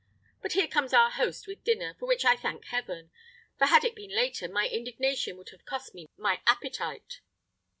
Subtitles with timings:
[0.41, 3.11] But here comes our host with dinner, for which I thank heaven!
[3.59, 7.21] for had it been later, my indignation would have cost me my appetite."